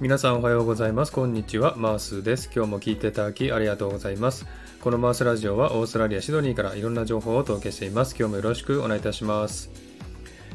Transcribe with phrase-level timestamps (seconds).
[0.00, 1.12] 皆さんおはようございます。
[1.12, 1.74] こんにちは。
[1.76, 2.50] マースです。
[2.56, 4.46] 今日も聞いていただきありがとうございます。
[4.80, 8.16] このマースラジオはオーストラリア・シドニーからいろんな情報をお届けしています。
[8.18, 9.70] 今日もよろしくお願いいたします。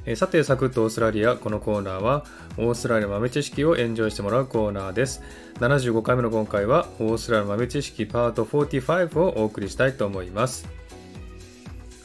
[0.07, 1.36] えさて、サクッとオーストラリア。
[1.36, 2.25] このコーナーは
[2.57, 5.21] オーストラリア豆知識をエンジョイしてもらうコーナーです。
[5.59, 10.68] 75回目の今回はオーストラリア豆知識パート45をお送りしたいと思います。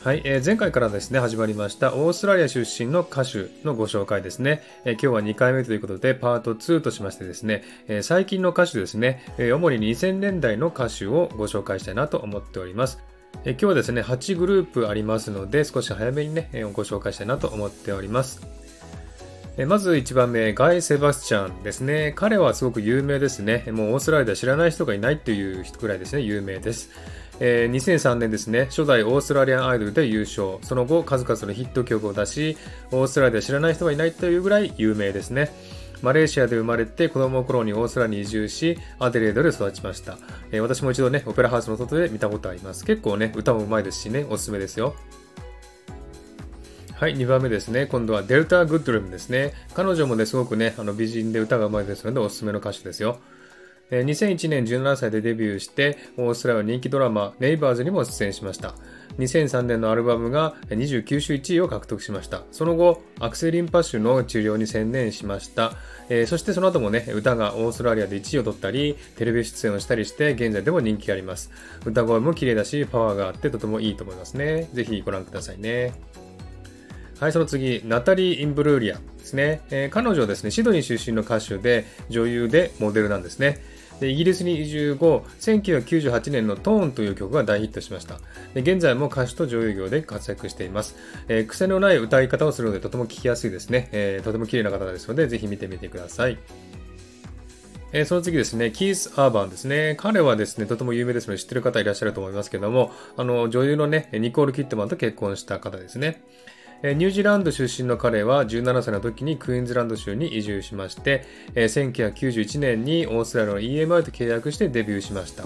[0.03, 4.63] はい、えー、前回からですね、始まりましたオーストラリア出身の歌手のご紹介ですね。
[4.87, 12.99] えー、今日は2回目ということで、パート2としましてですね、えー、最近の歌手ですね、え主に2000年代の歌手をご紹介したいなと思っております。
[13.45, 18.41] え今日はですね、8グループありますので、少し早めにね、えご紹介したいなと思っております。
[19.67, 22.15] まず1番目、ガイ・セバスチャンですね。
[22.17, 23.65] 彼はすごく有名ですね。
[23.71, 26.89] もうオーストラリアで知らない人がいないっていう人くらいですね、有名です。
[27.41, 30.59] えー、2003年ですね、初代オーストラリアンアイドルで優勝。
[30.63, 32.59] その後、数々のヒット曲を出し、
[32.93, 35.51] オーストラリアで知らない人はいないというぐらい有名ですね。
[36.03, 40.19] マレーシアで生まれて子供の頃にオーストラリアに移住し、アデレードで育ちました。
[40.53, 42.85] えー、私も一度ね、オペラハウスの外で見たことあります。
[42.85, 44.95] 結構ね、歌も上手いですしね、おすすめですよ。
[46.95, 47.87] はい、2番目ですね。
[47.87, 49.55] 今度はデルタ・グッドルムですね。
[49.73, 53.19] 彼女もね、すごくね、あの美人で歌が上手いですので、おすすめの歌手ですよ。
[53.91, 58.75] 2001年17歳でデビューして、オーストラリア人気ドラマ、ネイバーズにも出演しました。
[59.19, 62.43] 2003年のアルバムが29週1位を獲得しました。
[62.53, 65.73] その後、アクセリンパッシュの治療に専念しました。
[66.27, 71.51] そしてその後もね、歌がオーストラリアで1位を取ったり、テレビ出演をしたりして、現在でも人気があります。
[71.85, 74.69] 歌声も綺麗だし、パワーがあってとてもいいと思いますね。
[74.73, 75.95] ぜひご覧くださいね。
[77.19, 79.61] はい、その次、ナタリー・インブルーリアですね。
[79.71, 83.80] えー、彼女はですね、シドニー出身の歌手で、女優でモデルなんですね。
[84.01, 88.19] でイギリスに移住後、1998年のトーンという曲が大ヒットしました。
[88.55, 90.97] で現在も歌手と女優業で活躍しています、
[91.29, 93.89] えー、癖のない歌い方をするのでとても聴きやすいですね。
[93.93, 96.39] えー、とても綺麗な方ですので、ぜひ見てみてください。
[97.93, 99.97] えー、その次ですね、キース・アーバンですね。
[99.99, 106.23] 彼はですね、とても有名ですので知ってる方いらっしゃると思いますけども、あの、女優のね、ニコール・キットマンと結婚した方ですね。
[106.83, 115.45] ニュージーランド出身の彼は17歳の時にクイーンズランド州に移住しまして、1991年にオーストラリアの EMI と契約してデビューしました。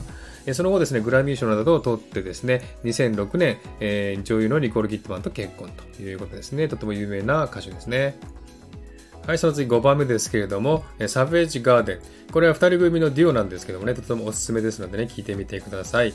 [0.55, 3.59] その後ですね、グラミー賞などを取ってですね、2006年、
[4.23, 6.69] 女優のニコール・キットマンと結婚ということですね。
[6.69, 8.17] とても有名な歌手ですね。
[9.27, 11.99] はい、その次5番目ですけれども、サベージ・ガーデン。
[12.31, 16.15] これは2人組のデュオなんですけどもね、とてもおすすめですのでね、聞いてみてください。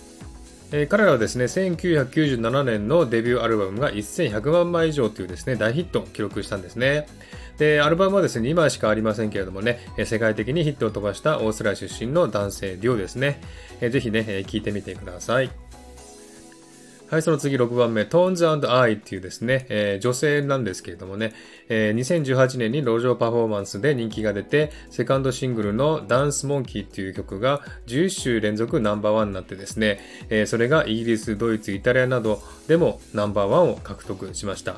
[0.71, 7.07] えー、彼らはですね、1997年のデビューアルバムが1100万枚以上というですね、大ヒットを記録したんですね。
[7.57, 13.41] で、アルバムはですね、2枚しかありませんけれどもね、世界的にヒットを飛ばしたオーストラリア出身の男性デュオですね。
[13.81, 15.68] えー、ぜひね、聞いてみてください。
[17.09, 21.33] はい、その次6番目、Tones I っていうですね、えー、女性なんですけれどもね、
[21.67, 29.99] えー、2018年に路上パフォーマンスで人気が出て、セカンドシングルのダンスモンキーっていう曲が11週連続ナンバーワンになってですね、
[30.29, 34.75] えー、それがイギリス、ドイツ、イタリアなどでもナンバーワンを獲得しました。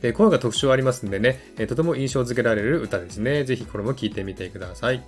[0.00, 3.44] で声が特徴ありますんでね、え、とても印象付けられる歌ですね。
[3.44, 5.02] ぜひこれも聴いてみてください。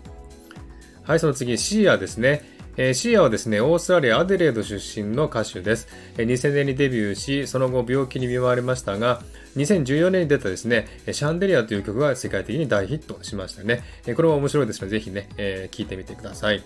[1.06, 2.42] はい、その次、シーアですね。
[2.76, 5.86] えー、シーアはですね、オーストラリア・アデレード出身の歌手です。
[6.18, 9.22] えー、2000年にデビューし、その後病気に見舞われましたが、
[9.54, 13.84] 2014年に出たですね、シャンデリアという曲が世界的に大ヒットしましたね。
[14.04, 16.64] えー、これも面白いですので、ぜひね、えー、聴いてみてください。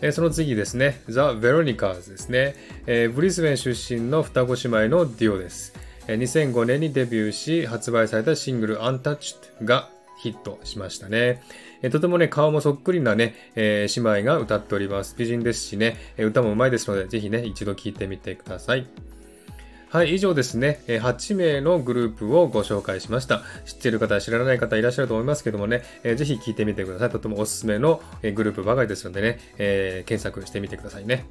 [0.00, 2.54] えその次ですね、ザ・ヴェロニカーズですね、
[2.86, 5.74] え、ブリスベン出身の双子姉妹のデュオです。
[6.06, 11.42] 2005年にデビューし、発売されたシングル Untouched がヒットしましたね。
[11.82, 15.14] えとてもね、顔もそっくりなね、えー、姉妹が歌っております。
[15.18, 18.86] 美人ですしね、え歌も上手いですので、ぜひね、一度聴いてみてください。
[19.88, 23.42] はい、以上ですね、8名のグループをご紹介しました。
[23.64, 27.10] 知っている方、知らない方いらっしゃると思いますけどもね、えー、ぜひ聞いてみてください。
[27.10, 28.02] とてもおすすめの
[28.34, 31.26] グループばかりですのでね、えー、検索してみてくださいね。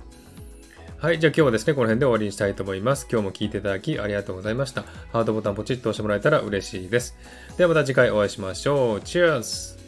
[1.06, 1.20] はい。
[1.20, 3.08] じゃあ今日はですね、この辺で終わりにしたいと思います。
[3.12, 4.82] 今日も聴いていただきありがとうございました。
[5.14, 7.16] ハートボタンポチッと押してもらえたら嬉しいです。
[7.58, 8.97] ではまた次回お会いしましょう。
[9.02, 9.84] Cheers!